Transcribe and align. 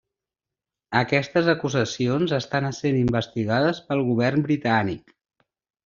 Aquestes 0.99 1.51
acusacions 1.53 2.35
estan 2.39 2.69
essent 2.73 2.99
investigades 3.05 3.85
pel 3.91 4.05
govern 4.13 4.49
britànic. 4.51 5.19